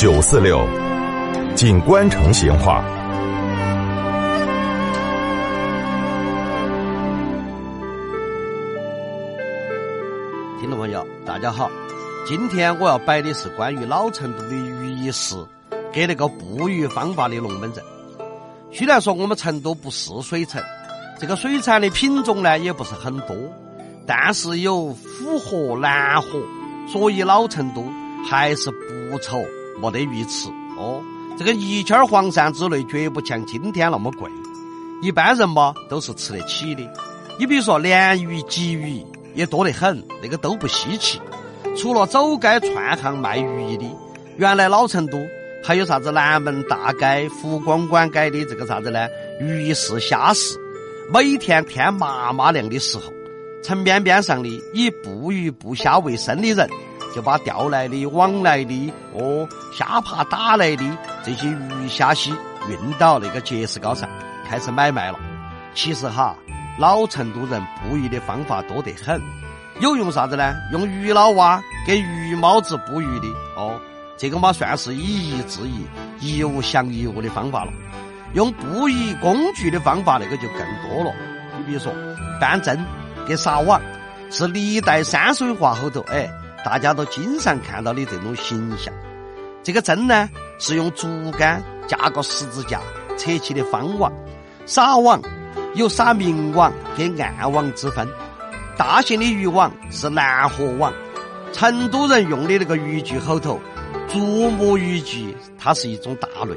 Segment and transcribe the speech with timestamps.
[0.00, 0.66] 九四六，
[1.54, 2.82] 锦官城闲话。
[10.58, 11.70] 听众朋友，大家好，
[12.26, 15.36] 今天我要摆的是关于老成都的鱼艺师
[15.92, 17.84] 给那个捕鱼方法的龙门阵。
[18.72, 20.62] 虽然说我们成都不是水城，
[21.18, 23.36] 这个水产的品种呢也不是很多，
[24.06, 26.40] 但是有府河、南河，
[26.90, 27.84] 所以老成都
[28.26, 29.44] 还是不愁
[29.78, 30.48] 没得鱼吃
[30.78, 31.02] 哦。
[31.38, 34.30] 这个一圈黄鳝之类绝不像今天那么贵，
[35.02, 36.82] 一般人嘛都是吃得起的。
[37.38, 39.04] 你比如说鲢鱼、鲫鱼。
[39.32, 41.20] 也多得很，那个都不稀奇。
[41.76, 43.84] 除了走街串巷卖鱼的，
[44.36, 45.16] 原来老成都
[45.62, 49.06] 还有啥子南门大街、湖光馆街的这个啥子呢？
[49.40, 50.58] 鱼市、虾市，
[51.14, 53.04] 每天天麻麻亮的时候，
[53.62, 56.68] 城边边上的以捕鱼捕虾为生的人，
[57.14, 60.84] 就把钓来的、网来的、哦虾爬打来的
[61.24, 62.30] 这些鱼虾蟹
[62.68, 64.08] 运到那个结石高上，
[64.48, 65.18] 开始买卖了。
[65.74, 66.34] 其实哈。
[66.78, 69.20] 老成都人捕鱼的方法多得很，
[69.80, 70.54] 有用啥子呢？
[70.72, 73.78] 用鱼脑蛙给鱼帽子捕鱼的哦，
[74.16, 75.84] 这个嘛算是以一制一，
[76.38, 77.72] 一物降一物的方法了。
[78.32, 81.12] 用捕鱼工具的方法，那个就更多了。
[81.58, 81.92] 你比如说，
[82.40, 82.82] 扳针
[83.28, 83.78] 给撒网，
[84.30, 86.30] 是历代山水画后头哎，
[86.64, 88.92] 大家都经常看到的这种形象。
[89.62, 92.80] 这个针呢，是用竹竿架个十字架
[93.16, 94.12] 扯起的方网，
[94.66, 95.20] 撒网。
[95.74, 98.06] 有撒明网跟暗网之分，
[98.76, 100.92] 大型的渔网是南河网。
[101.52, 103.60] 成都人用的那个渔具后头，
[104.08, 104.18] 竹
[104.50, 106.56] 木渔具它是一种大类，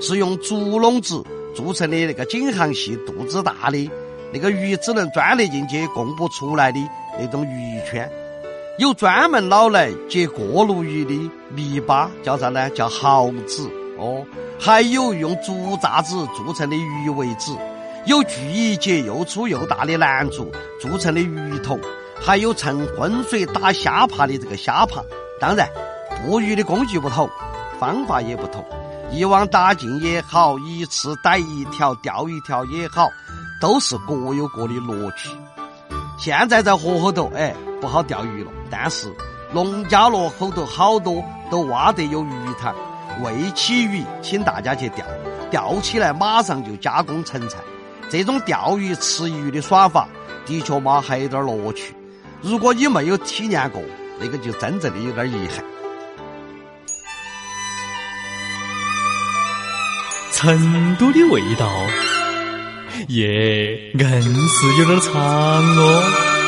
[0.00, 1.24] 是用竹笼子
[1.56, 3.90] 做成的那个颈行细、肚子大的，
[4.32, 6.78] 那个鱼只能钻得进去、供不出来的
[7.18, 8.08] 那种鱼圈。
[8.78, 12.70] 有专门捞来接过路鱼的泥巴，叫啥呢？
[12.70, 14.24] 叫蚝子哦。
[14.58, 17.54] 还有用竹栅子做成的鱼尾子。
[18.06, 21.78] 有锯一节又粗又大的楠竹做成的鱼桶，
[22.18, 25.02] 还有趁浑水打虾爬的这个虾爬。
[25.38, 25.68] 当然，
[26.24, 27.28] 捕鱼的工具不同，
[27.78, 28.64] 方法也不同。
[29.12, 33.08] 一网打尽也好，一次逮一条钓一条也好，
[33.60, 35.28] 都是各有各的乐趣。
[36.18, 39.12] 现在在河后头，哎，不好钓鱼了，但是
[39.52, 41.20] 农家乐后头好多
[41.50, 42.28] 都挖得有鱼
[42.60, 42.72] 塘，
[43.24, 45.04] 喂起鱼，请大家去钓，
[45.50, 47.58] 钓起来马上就加工成菜。
[48.08, 50.06] 这种钓鱼吃鱼的耍法，
[50.46, 51.92] 的确嘛还有点乐趣。
[52.40, 53.82] 如果你没有体验过，
[54.20, 55.64] 那个就真正的有点遗憾。
[60.30, 61.68] 成都的味道，
[63.08, 66.41] 耶，硬是有点长哦。